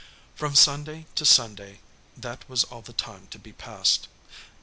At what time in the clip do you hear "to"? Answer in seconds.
1.13-1.27, 3.27-3.37